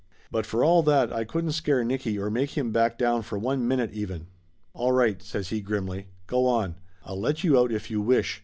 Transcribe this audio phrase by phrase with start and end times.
[0.31, 3.67] But for all that I couldn't scare Nicky or make him back down for one
[3.67, 4.25] minute, even.
[4.73, 6.07] "All right!" says he grimly.
[6.25, 6.73] "Go on.
[7.05, 8.39] I'll let you out if you wish.